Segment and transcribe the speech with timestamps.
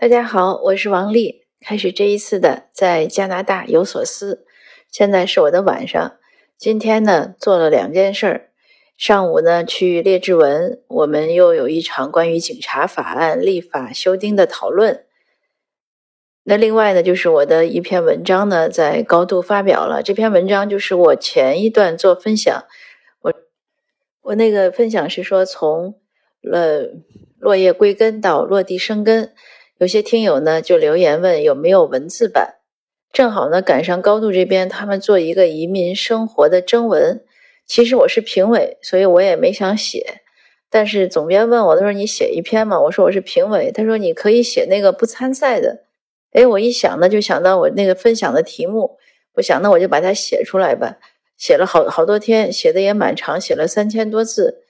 [0.00, 1.42] 大家好，我是王丽。
[1.60, 4.46] 开始这一次的在加拿大有所思。
[4.90, 6.16] 现在是我的晚上。
[6.56, 8.48] 今天呢，做了两件事儿。
[8.96, 15.04] 上午呢，去列治文，我们又有一场关于警察法案立法修订的讨论。
[16.44, 20.02] 那另外呢，就是我的一篇文章呢，在高度发表了。
[20.02, 22.64] 这篇文章就是我前一段做分享，
[23.20, 23.34] 我
[24.22, 26.00] 我那个分享是说从
[26.40, 26.88] 了
[27.38, 29.34] 落叶归根到落地生根。
[29.80, 32.56] 有些听友呢就留言问有没有文字版，
[33.14, 37.24] 正好呢赶上高度这边他们做一个移民生活的征文。
[37.66, 40.20] 其实我是评委，所以我也没想写。
[40.68, 42.78] 但是总编问我，他说你写一篇嘛？
[42.78, 43.72] 我说我是评委。
[43.72, 45.84] 他说你可以写那个不参赛的。
[46.32, 48.98] 哎，我一想呢，就想到我那个分享的题目，
[49.36, 50.98] 我想那我就把它写出来吧。
[51.38, 54.64] 写了好好多天，写的也蛮长，写了三千多字。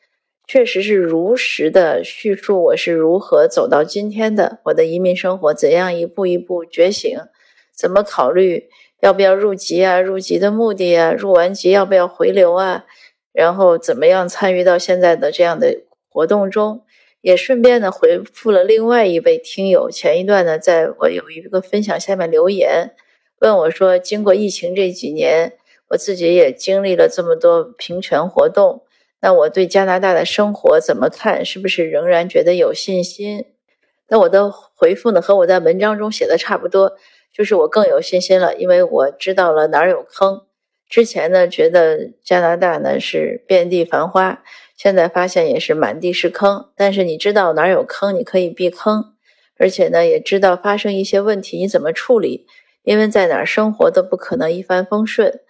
[0.53, 7.17] 确实是如实的叙述我是如何走到今天的，我的移民生活怎样一步一步觉醒，
[7.73, 8.65] 怎么考虑
[9.01, 12.85] 要不要入籍啊，入籍的目的啊，入完籍要不要回流啊，
[13.33, 16.83] 然后怎么样参与到现在的这样的活动中，
[17.21, 22.91] 也顺便呢回复了另外一位听友前一段呢，在我有一个分享下面留言，
[23.39, 25.53] 问我说，经过疫情这几年，
[25.91, 28.83] 我自己也经历了这么多平权活动。
[29.23, 31.45] 那我对加拿大的生活怎么看？
[31.45, 33.45] 是不是仍然觉得有信心？
[34.09, 35.21] 那我的回复呢？
[35.21, 36.97] 和我在文章中写的差不多，
[37.33, 40.47] 就是我更有信心了，因为我知道了哪儿有坑。
[40.89, 44.43] 之前呢，觉得加拿大呢是遍地繁花，
[44.77, 46.71] 现在发现也是满地是坑。
[46.75, 49.15] 但是你知道哪儿有坑，你可以避坑，
[49.57, 52.47] 而且呢，也知道发生一些问题你怎么处理，
[52.83, 55.41] 因为在哪儿生活都不可能一帆风顺。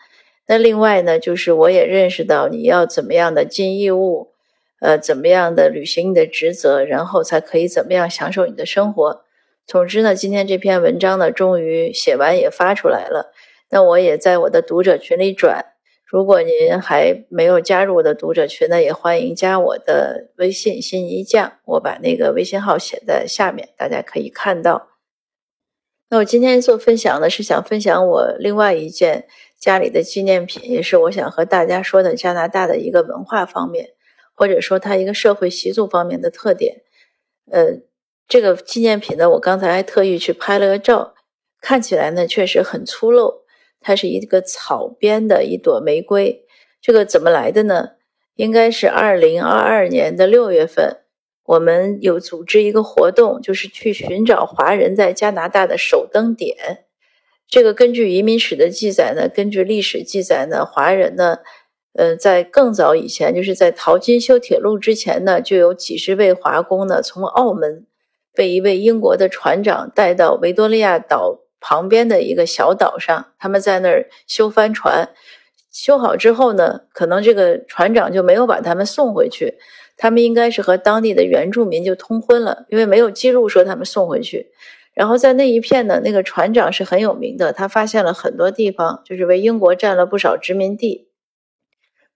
[0.50, 4.32] 那另外呢，就是我也认识到你要怎么样的尽义务，
[4.80, 9.22] 呃，怎么样的履行你的职责，然后才可以怎么样享受你的生活。
[9.64, 13.32] 总之呢，今天这篇文章呢，终于写完也发出来了。
[13.70, 15.66] 那我也在我的读者群里转。
[16.04, 24.88] 如果您还没有加入我的读者群呢，也欢迎加我的微信“心一酱”，我把那个微信号写在下面，大家可以看到。
[26.08, 29.28] 那我今天做分享呢，是想分享我另外一件。
[29.60, 33.90] 家里的纪念品也是我想和大家说的加拿大的一个文化方面，
[34.34, 36.80] 或者说它一个社会习俗方面的特点。
[37.50, 37.80] 呃，
[38.26, 41.14] 这个纪念品呢，我刚才还特意去拍了个照，
[41.60, 43.42] 看起来呢确实很粗陋。
[43.82, 46.44] 它是一个草编的一朵玫瑰，
[46.80, 47.90] 这个怎么来的呢？
[48.36, 50.98] 应该是二零二二年的六月份，
[51.44, 56.86] 我们有组织一个活动，就是去寻找华人在加拿大的首登点。
[57.50, 61.38] 这个根据移民史的记载呢，根据历史记载呢，华人呢，
[61.94, 67.84] 呃，在更早以前，就是在淘金修铁路之前呢，就有几十位华工呢，从澳门
[68.32, 75.08] 被一位英国的船长带到维多利亚岛旁边的一个小岛上，他们在那儿修帆船，
[75.72, 79.58] 修好之后呢，可能这个船长就没有把他们送回去，
[79.96, 84.52] 他们应该是和当地的原住民就通婚了，因为没有记录说他们送回去。
[84.92, 91.08] 然后在那一片呢，那个船长是很有名的，他发现了很多地方，就是为英国占了不少殖民地。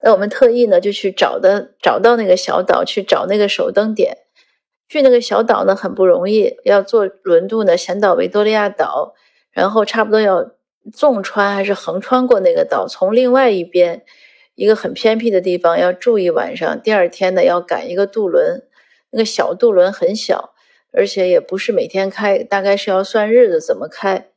[0.03, 4.19] 那我们特意呢就去找的，找到那个小岛去找那个首登点。
[4.87, 9.15] 去那个小岛呢很不容易，要坐轮渡呢先到维多利亚岛，
[9.51, 10.51] 然后差不多要
[10.93, 14.05] 纵穿还是横穿过那个岛，从另外一边
[14.57, 18.63] 一个很偏僻的地方要住一晚上，第二天呢要赶一个渡轮，
[19.11, 20.54] 那个小渡轮很小。
[20.97, 24.29] 而且也不是每天开，大概是要算日子怎么开。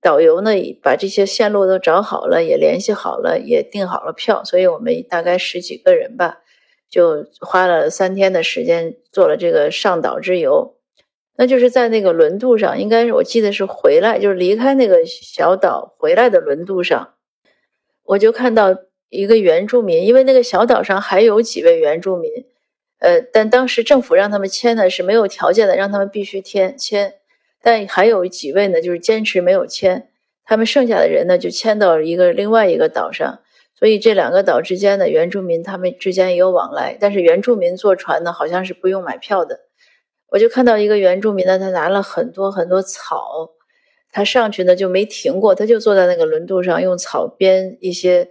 [0.00, 0.50] 导游呢
[0.82, 6.42] 把这些线路都找好了，也联系好了，也订好了票，所以我们大概十几个人吧，
[6.90, 10.76] 就花了三天的时间做了这个上岛之游。
[11.36, 17.14] 那就是在那个轮渡上，应该是我记得是回来，就是离开那个小岛回来的轮渡上，
[18.04, 18.76] 我就看到
[19.08, 22.30] 一个原住民，因为那个小岛上还有几位原住民。
[23.04, 27.12] 呃，但当时政府让他们签呢是没有条件的，让他们必须签签。
[27.62, 30.08] 但还有几位呢，就是坚持没有签。
[30.46, 33.40] 他们剩下的人呢，就迁到一个另外一个岛上。
[33.74, 36.96] 所以这两个岛之间的原住民，他们之间也有往来。
[36.98, 39.60] 但是原住民坐船呢，好像是不用买票的。
[40.30, 43.50] 我就看到一个原住民呢，他拿了很多很多草，
[44.10, 48.28] 他上去呢就没停过，他就坐在那个轮渡上，用草编一些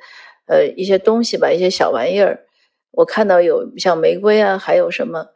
[0.48, 2.46] 呃一些东西吧，一些小玩意儿。
[2.94, 5.28] 我看到有像玫瑰啊，还有什么？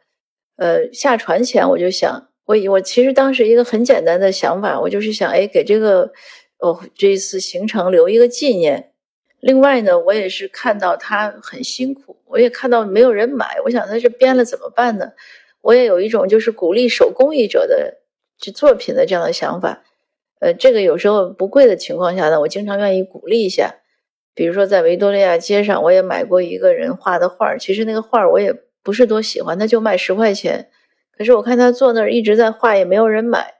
[0.56, 6.10] 呃，下船前我就想，我我其实当时一个很简单的想法，我就是想，哎，给这个
[6.58, 8.92] 哦这一次行程留一个纪念。
[9.40, 15.12] 另外呢，我也是看到他很辛苦，我也看到没有人买，我想他这编了怎么办呢？
[15.60, 17.98] 我也有一种就是鼓励手工艺者的
[18.38, 19.84] 这作品的这样的想法。
[20.40, 23.77] 呃，这个有时候不贵的情况下呢，我经常愿意鼓励一下。
[24.38, 28.54] 比如说在维多利亚街上，我也买过一个人画的画其实那个画我也
[28.84, 30.68] 不是多喜欢，他就卖十块钱。
[31.16, 33.54] 可是我看他坐那儿一直在画，也没有人买。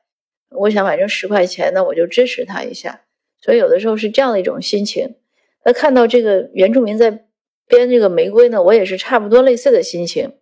[0.51, 3.01] 我想反正十块钱，那我就支持他一下。
[3.43, 5.17] 所以有的时候是这样的一种心情。
[5.65, 7.25] 那看到这个原住民在
[7.67, 10.35] 编这个玫瑰呢，我也是差不多类似的心情。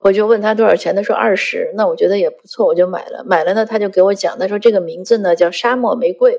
[0.00, 1.72] 我就问他多少钱，他说二十。
[1.74, 3.24] 那我觉得也不错，我就买了。
[3.24, 6.38] 买了呢，他就给我讲，他说这个名字呢叫沙漠玫瑰。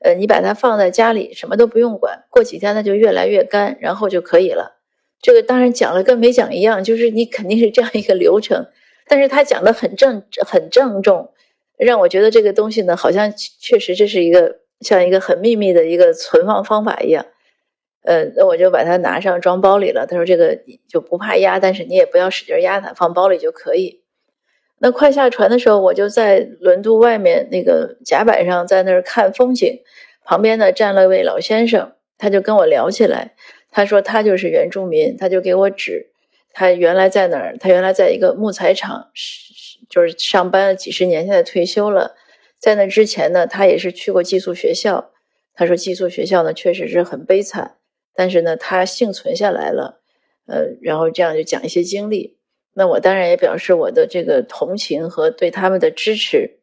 [0.00, 4.80] 呃，你把它放在家里，什么都不用管，过几天它就越来越干，然后就可以了。
[5.20, 8.66] 这个当然讲了跟没讲一样，就是你肯定是这样一个流程。
[9.08, 11.32] 但是他讲的很正很郑重，
[11.78, 17.24] 让我觉得这个东西呢，好像确实这是一个像一个很秘密的一个存放方法一样。
[18.02, 20.06] 呃，那我就把它拿上装包里了。
[20.06, 20.58] 他说这个
[20.88, 24.02] 就不怕压，但是你也不要使劲压它，放包里就可以。
[24.78, 29.80] 那快下船的时候，我就在轮渡外面那个甲板上，在那儿看风景。
[30.24, 33.34] 旁边呢站了一位老先生，他就跟我聊起来。
[33.70, 36.10] 他说他就是原住民，他就给我指
[36.52, 37.56] 他原来在哪儿。
[37.58, 39.08] 他原来在一个木材厂，
[39.88, 42.14] 就是上班了几十年，现在退休了。
[42.58, 45.12] 在那之前呢，他也是去过寄宿学校。
[45.54, 47.76] 他说寄宿学校呢确实是很悲惨，
[48.14, 50.00] 但是呢他幸存下来了。
[50.46, 52.36] 呃，然后这样就讲一些经历。
[52.78, 56.58] 那我当然也表示我的这个同情和对他们的支持。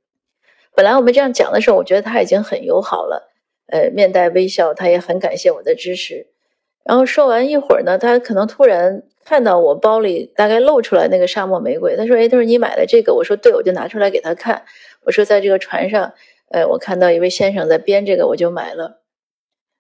[0.75, 3.31] 本来我们这样讲的时候，我觉得他已经很友好了，
[3.65, 6.27] 呃，面带微笑，他也很感谢我的支持。
[6.85, 14.63] 然后说完一会儿呢，他可能突然看到我包里大概露出来那个沙漠玫瑰，他说：“哎，他说你买了这个？”我说：“对。”我就拿出来给他看，
[15.05, 16.13] 我说：“在这个船上，
[16.51, 19.01] 呃，我看到一位先生在编这个，我就买了。”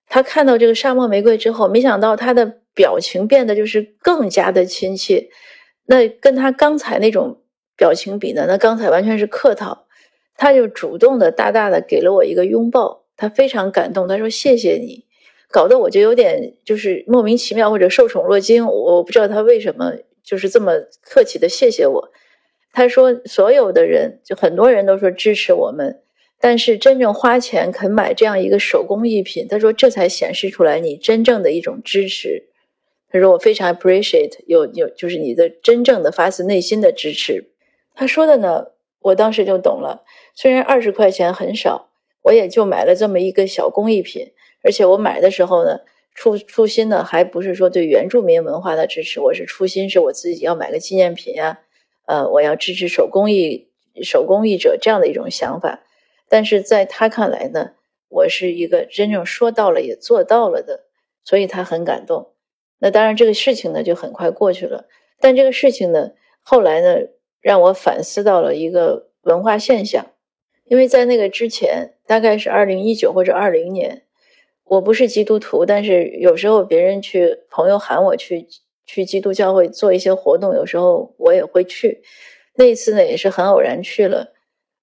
[0.09, 5.29] 他看到这个沙漠玫瑰之后，没想到他的表情变得就是更加的亲切。
[5.85, 7.41] 那跟他刚才那种
[7.75, 8.45] 表情比呢？
[8.47, 9.85] 那刚才完全是客套，
[10.37, 15.05] 他就主动的大大的给了我一个拥抱，他非常感动，他说谢谢你，
[15.51, 19.93] 搞得我就有点就是莫名其妙或者受宠若惊，我不知道他为什么
[20.23, 22.11] 就是这么客气的谢谢我。
[22.71, 26.01] 他说所有的人就很多人都说支持我们，
[26.39, 32.49] 但是真正花钱肯买这样一个手工艺品，他说这才显示出来你真正的一种支持。
[33.13, 37.51] 他说：“我非常 appreciate 有有，就是你的真正的发自内心的支持。”
[37.93, 38.71] 他说的呢，
[39.01, 40.03] 我当时就懂了。
[40.33, 41.91] 虽然二十块钱很少，
[42.23, 44.33] 我也就买了这么一个小工艺品。
[44.63, 45.81] 而且我买的时候呢，
[46.15, 51.59] 初初心呢，还不是说对原住民文化的支持，我是初心是我自己要买个纪念品呀，
[52.07, 53.69] 呃，我要支持手工艺
[54.01, 55.83] 手工艺者这样的一种想法。
[56.27, 57.73] 但是在他看来呢，
[58.09, 60.85] 我是一个真正说到了也做到了的，
[61.23, 62.32] 所以他很感动。
[62.83, 64.83] 那当然，这个事情呢就很快过去了。
[65.21, 66.97] 但这个事情呢，后来呢，
[67.39, 70.05] 让我反思到了一个文化现象。
[70.65, 74.01] 因为在那个之前，大概是二零一九或者二零年，
[74.65, 78.45] 我不是基督徒，但是有时候别人去，朋友喊我去
[78.85, 82.01] 去基督教会做一些活动，有时候我也会去。
[82.55, 84.33] 那一次呢，也是很偶然去了。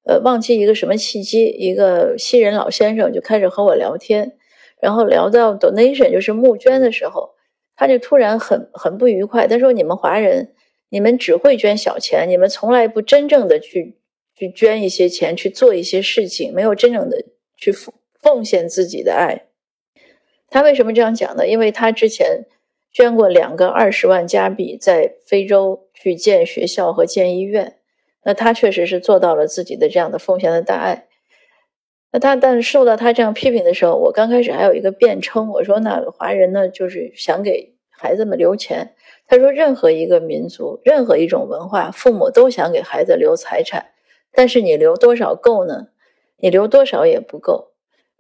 [0.06, 4.38] 呃，忘记一个什么契机，一个西人老先生就开始和我聊天，
[4.80, 7.34] 然后聊到 donation，就是募捐的时候。
[7.80, 10.52] 他就突然很很不愉快，他说：“你们华人，
[10.90, 13.96] 你们只会捐小钱，你们从来不真正的去
[14.34, 17.24] 去捐一些钱去做一些事情，没有真正的
[17.56, 19.46] 去奉奉献自己的爱。”
[20.50, 21.48] 他为什么这样讲呢？
[21.48, 22.44] 因为他之前
[22.92, 27.78] 捐过两个二十万加币在非洲去建学校和建医院，
[28.24, 31.06] 那他确实是做到了自己的这样的奉献的大爱。
[32.12, 38.94] 那他，但是受到他这样批评的时候，我刚开始还有一个辩称，我说：“那华人呢，就是想给孩子们留钱。”
[39.28, 43.92] 他说：“任何一个民族，任何一种文化，父母都想给孩子留财产，
[44.32, 45.86] 但是你留多少够呢？
[46.38, 47.70] 你留多少也不够。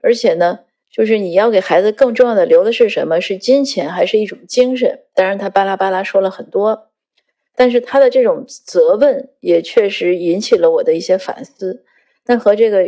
[0.02, 3.20] 而且呢，就是你要给孩子更重要的留的是什么？
[3.20, 5.00] 是金钱还是一种精神？
[5.14, 6.90] 当然，他巴拉巴拉说了很多，
[7.56, 11.84] 但是他的这种责问也确实引起了我的一些反思。
[12.26, 12.84] 那和这个。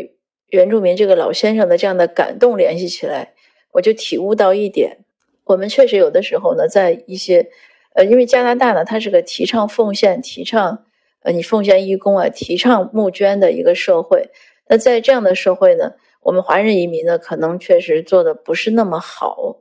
[0.52, 3.32] 原住民这个老先生的这样的感动联系起来，
[3.72, 4.98] 我就体悟到一点：
[5.44, 7.48] 我们确实有的时候呢，在一些
[7.94, 10.84] 呃，因为加拿大呢，它是个提倡奉献、提倡
[11.22, 14.28] 呃你奉献义工啊、提倡募捐的一个社会。
[14.68, 19.56] 那在这样的社会呢，我们华人移民呢，可能确实做的不是那么好，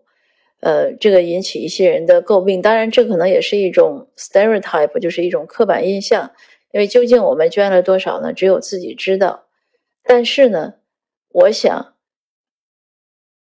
[0.60, 2.62] 呃，这个引起一些人的诟病。
[2.62, 6.32] 当然，这可能也是一种 stereotype，就是一种刻板印象。
[6.74, 8.34] 因为究竟我们捐了多少呢？
[8.34, 9.46] 只有自己知道。
[10.04, 10.74] 但是呢。
[11.34, 11.94] 我想，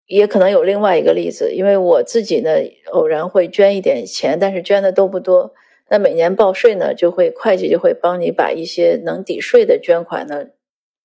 [0.07, 2.50] 也可能有另外一个例子，因为我自己呢，
[2.93, 5.55] 偶然会捐一点钱，但是捐的都不多。
[5.88, 10.47] 那每年报税呢，就会会计就会帮你把一些能抵税的捐款呢，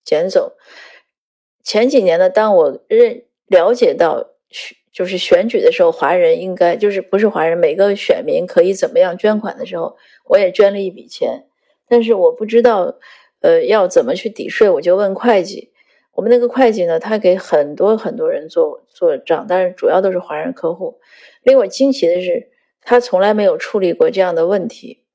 [0.04, 0.58] 捡走。
[1.64, 4.32] 前几年呢，当我认了解到
[4.92, 9.96] 就是选举的时候，华人应该就是不是华人，每个选民可以怎么样捐款的时候，
[10.26, 11.46] 我也捐了一笔钱。
[11.88, 12.98] 但是我不知道，
[13.42, 15.71] 呃，要怎么去抵税，我就问会计。
[16.14, 21.00] 我们那个会计呢，他给很多很多人做做账，但是主要都是华人客户。
[21.44, 22.52] 令我惊奇的是，
[22.82, 25.06] 他从来没有处理过这样的问题。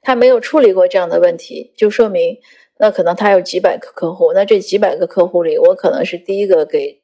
[0.00, 2.38] 他没有处理过这样的问题，就说明
[2.78, 4.32] 那可能他有几百个客户。
[4.34, 7.02] 那这几百个客户里，我可能是第一个给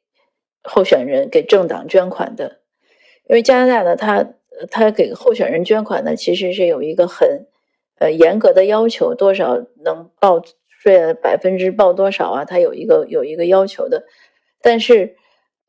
[0.63, 2.59] 候选人、给政党捐款的。
[3.27, 4.35] 因为加拿大呢，他
[4.69, 7.47] 他给候选人捐款呢，其实是有一个很
[7.99, 10.41] 呃严格的要求，多少能报。
[10.81, 12.43] 税百分之报多少啊？
[12.43, 14.03] 他有一个有一个要求的，
[14.63, 15.15] 但是，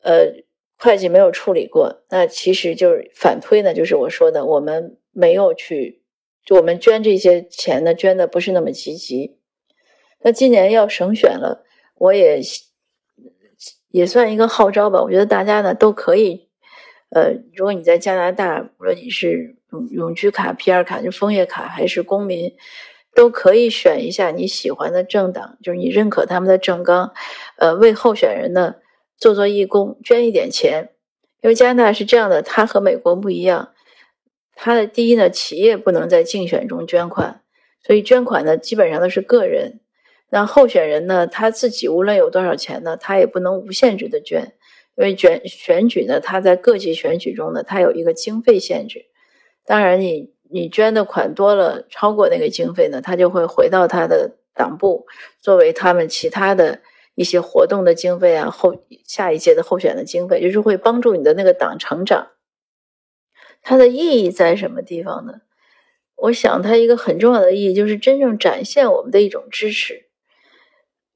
[0.03, 0.43] 呃，
[0.79, 2.03] 会计没有处理过。
[2.09, 6.01] 那其实就是反推呢，就是我说的，我们没有去，
[6.47, 9.37] 就我们捐这些钱呢，捐的不是那么积极。
[10.23, 11.63] 那今年要省选了，
[11.97, 12.41] 我也
[13.91, 15.03] 也算一个号召吧。
[15.03, 16.49] 我觉得大家呢都可以，
[17.11, 22.51] 呃，如果你在加拿大，无论你是永永居卡、PR 卡，就枫叶卡，还是公民。
[23.15, 27.13] 都可以选一下你喜欢的政党，就是你认可他们的政纲，
[27.59, 28.77] 呃，为候选人呢
[29.19, 30.91] 做做义工，捐一点钱。
[31.43, 33.75] 因为加拿大是这样的，它和美国不一样，
[34.55, 37.43] 它的第一呢，企业不能在竞选中捐款，
[37.83, 39.81] 所以捐款呢基本上都是个人。
[40.31, 44.55] 那候选人呢，他自己无论有多少钱呢，他也不能无限制的捐，
[44.97, 49.05] 因为选选举呢，他在各级选举中呢，他有一个经费限制。
[49.67, 50.32] 当然你。
[50.53, 55.07] 你捐的款多了，超过那个经费呢，他就会回到他的党部，
[55.41, 56.81] 作为他们其他的
[57.15, 62.29] 一些活动的经费啊，后下一届的候选的经费，就是会帮助你的那个党成长。
[63.63, 65.41] 它的意义在什么地方呢？
[66.17, 70.07] 我想它一个很重要的意义就是真正展现我们的一种支持，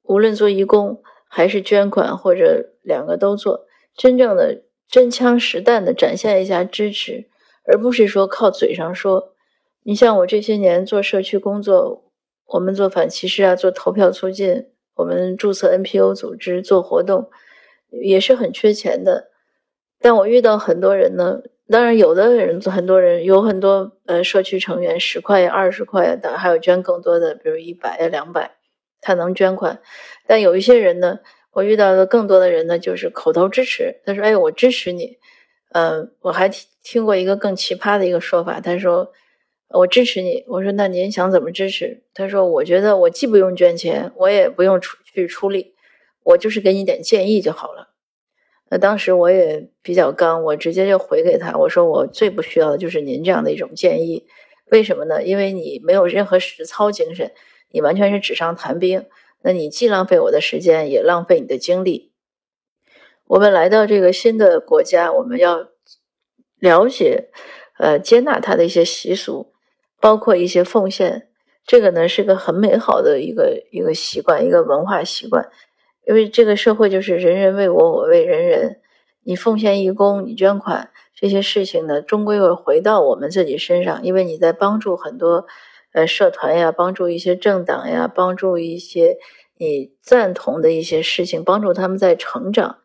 [0.03, 7.29] 无论做义工还是捐款或者两个都做，真正的真枪实弹的展现一下支持。
[7.67, 9.35] 而不是说靠嘴上说，
[9.83, 12.05] 你像我这些年做社区工作，
[12.47, 17.31] 我们做反歧视啊，做投票促进，我们注册 NPO 组织做活动，
[17.91, 19.31] 也是很缺钱的。
[20.01, 28.57] 但我遇到很多人呢，当然有的人很多人有很多呃社区成员十块呀、二十块呀的，还有捐更多的，比如一百呀、两百，
[29.01, 29.81] 他能捐款。
[30.27, 31.19] 但有一些人呢，
[31.53, 35.19] 我遇到的更多的人呢，就是口头支持，他说：“哎，我支持你。”
[35.73, 39.11] 嗯，我还挺听过一个更奇葩的一个说法，他说
[39.75, 45.75] ：“我支持你。”我说：“那您想怎么支持？”他说：“我觉得我既不用捐钱，我也不用出去出力，
[46.23, 47.89] 我就是给你点建议就好了。”
[48.71, 54.25] 那当时我也比较刚，我直接就回给他，我说：“我最不需要的就是您这样的一种建议，
[54.71, 55.25] 为什么呢？
[55.25, 57.33] 因为你没有任何实操精神，
[57.73, 59.05] 你完全是纸上谈兵，
[59.43, 62.13] 那你既浪费我的时间，也浪费你的精力。”
[63.27, 65.71] 我们来到这个新的国家，我们要
[66.59, 67.29] 了解，
[67.79, 69.53] 呃，接纳他的一些习俗，
[70.01, 71.29] 包括一些奉献。
[71.67, 75.49] 这个呢是个很美好的一个一个习惯，一个文化习惯。
[76.07, 78.81] 因为这个社会就是人人为我，我为人人。
[79.25, 84.01] 你奉献义工，你捐款，这些事情呢，终归会回到我们自己身上。
[84.05, 85.47] 因为你在帮助很多
[85.93, 89.17] 呃社团呀，帮助一些政党呀，帮助一些
[89.59, 92.79] 你赞同的一些事情，帮助他们在成长。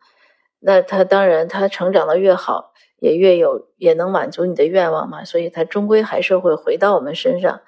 [0.58, 5.24] 那他当然，他成长的越好，也越有，也能满足你的愿望嘛。
[5.24, 7.60] 所以，他终归还是会回到我们身上。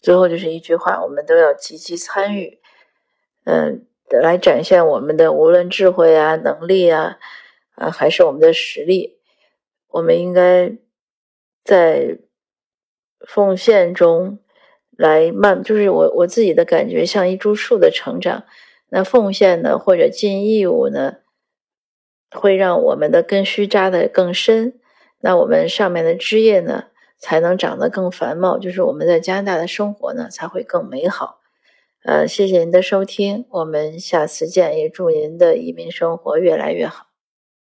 [0.00, 2.58] 最后就是一句话：我们都要积极参与，
[3.44, 7.18] 嗯，来展现我们的无论智慧啊、能力啊，
[7.74, 9.18] 啊，还是我们的实力。
[9.88, 10.72] 我们应该
[11.62, 12.18] 在
[13.28, 14.38] 奉献中
[14.96, 18.44] 来慢，就是我我自己的感觉，像一株树的成长。
[18.88, 21.18] 那奉献呢，或者尽义务呢？
[22.32, 24.74] 会让我们的根须扎得更深，
[25.20, 26.86] 那我们上面的枝叶呢，
[27.18, 31.38] 才能长得更繁茂，就是我们在加拿大的生活呢，才会更美好。
[32.04, 37.11] 呃，谢谢您的收听，我们下次见，也祝您的移民生活越来越好。